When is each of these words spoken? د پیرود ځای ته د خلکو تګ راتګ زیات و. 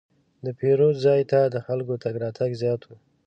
د 0.45 0.47
پیرود 0.59 0.95
ځای 1.05 1.21
ته 1.31 1.39
د 1.53 1.55
خلکو 1.65 1.93
تګ 2.03 2.13
راتګ 2.23 2.51
زیات 2.61 2.81
و. 2.85 2.89